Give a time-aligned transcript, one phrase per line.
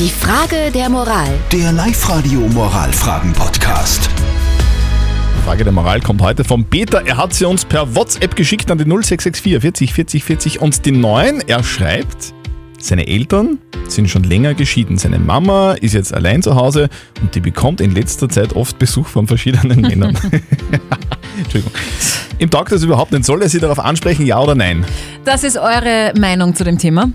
[0.00, 1.28] Die Frage der Moral.
[1.52, 4.08] Der Live-Radio Moralfragen-Podcast.
[5.36, 7.06] Die Frage der Moral kommt heute vom Peter.
[7.06, 10.92] Er hat sie uns per WhatsApp geschickt an die 0664 40 40 40 und die
[10.92, 11.42] 9.
[11.46, 12.32] Er schreibt,
[12.80, 13.58] seine Eltern
[13.88, 14.96] sind schon länger geschieden.
[14.96, 16.88] Seine Mama ist jetzt allein zu Hause
[17.20, 20.16] und die bekommt in letzter Zeit oft Besuch von verschiedenen Männern.
[21.36, 21.74] Entschuldigung.
[22.38, 23.26] Ihm taugt das überhaupt nicht.
[23.26, 24.82] Soll er sie darauf ansprechen, ja oder nein?
[25.26, 27.10] Das ist eure Meinung zu dem Thema.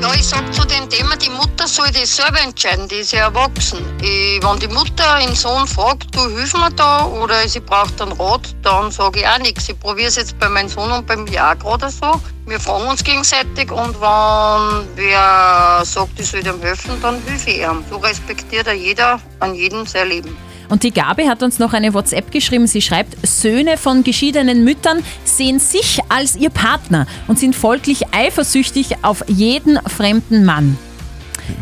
[0.00, 3.26] Ja, ich sag zu dem Thema, die Mutter soll das selber entscheiden, die ist ja
[3.26, 3.78] erwachsen.
[4.00, 8.12] Ich, wenn die Mutter den Sohn fragt, du hilf mir da oder sie braucht einen
[8.12, 9.68] Rat, dann sage ich auch nichts.
[9.68, 12.20] Ich probiere es jetzt bei meinem Sohn und bei mir auch gerade so.
[12.46, 17.58] Wir fragen uns gegenseitig und wenn wer sagt, ich soll ihm helfen, dann hilf ich
[17.58, 17.84] ihm.
[17.90, 20.36] So respektiert er jeder an jedem sein Leben.
[20.68, 22.66] Und die Gabi hat uns noch eine WhatsApp geschrieben.
[22.66, 28.96] Sie schreibt, Söhne von geschiedenen Müttern sehen sich als ihr Partner und sind folglich eifersüchtig
[29.02, 30.76] auf jeden fremden Mann.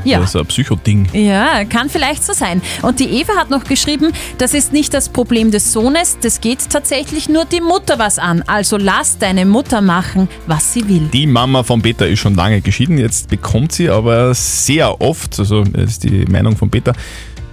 [0.04, 0.20] Ja.
[0.20, 1.08] Das ist ein Psychoding.
[1.12, 2.62] Ja, kann vielleicht so sein.
[2.82, 6.68] Und die Eva hat noch geschrieben, das ist nicht das Problem des Sohnes, das geht
[6.70, 8.42] tatsächlich nur die Mutter was an.
[8.46, 11.08] Also lass deine Mutter machen, was sie will.
[11.12, 15.64] Die Mama von Peter ist schon lange geschieden, jetzt bekommt sie aber sehr oft, also
[15.64, 16.92] das ist die Meinung von Peter,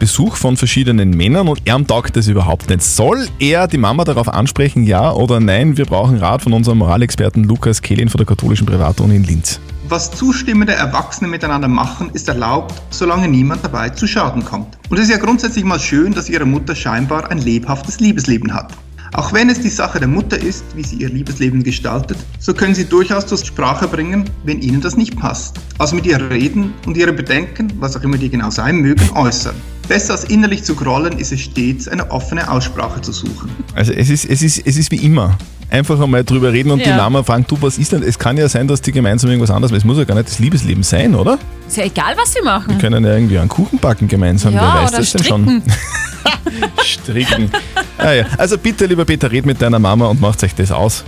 [0.02, 2.82] Besuch von verschiedenen Männern und er taugt das überhaupt nicht.
[2.82, 5.78] Soll er die Mama darauf ansprechen, ja oder nein?
[5.78, 9.59] Wir brauchen Rat von unserem Moralexperten Lukas Kehlin von der katholischen Privatuni in Linz.
[9.92, 14.78] Was zustimmende Erwachsene miteinander machen, ist erlaubt, solange niemand dabei zu Schaden kommt.
[14.89, 18.72] Und es ist ja grundsätzlich mal schön, dass ihre Mutter scheinbar ein lebhaftes Liebesleben hat.
[19.12, 22.73] Auch wenn es die Sache der Mutter ist, wie sie ihr Liebesleben gestaltet, so können
[22.73, 25.59] sie durchaus zur Sprache bringen, wenn ihnen das nicht passt.
[25.78, 29.56] Also mit ihr reden und ihre Bedenken, was auch immer die genau sein mögen, äußern.
[29.92, 33.50] Besser als innerlich zu grollen, ist es stets, eine offene Aussprache zu suchen.
[33.75, 35.38] Also es ist, es ist, es ist wie immer.
[35.70, 36.95] Einfach einmal drüber reden und die Ja.
[36.95, 38.02] Mama fragen, du, was ist denn?
[38.02, 39.80] Es kann ja sein, dass die gemeinsam irgendwas anderes machen.
[39.80, 41.38] Es muss ja gar nicht das Liebesleben sein, oder?
[41.67, 42.69] Ist ja egal, was sie machen.
[42.69, 44.53] Wir können ja irgendwie einen Kuchen backen gemeinsam.
[44.53, 45.44] Ja, Wer weiß oder das denn schon?
[45.44, 45.64] stricken.
[46.86, 47.52] Stricken.
[47.97, 48.25] Ah, ja.
[48.38, 51.03] Also bitte, lieber Peter, red mit deiner Mama und macht euch das aus.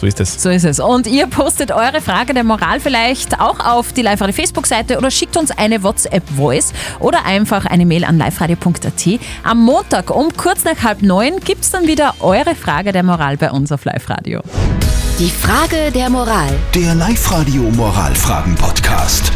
[0.00, 0.42] So ist es.
[0.42, 0.78] So ist es.
[0.78, 5.36] Und ihr postet eure Frage der Moral vielleicht auch auf die Live-Radio Facebook-Seite oder schickt
[5.36, 9.20] uns eine WhatsApp-Voice oder einfach eine Mail an liveradio.at.
[9.42, 13.36] Am Montag um kurz nach halb neun gibt es dann wieder eure Frage der Moral
[13.36, 14.42] bei uns auf Live-Radio.
[15.18, 16.50] Die Frage der Moral.
[16.74, 19.32] Der Live-Radio Moralfragen-Podcast.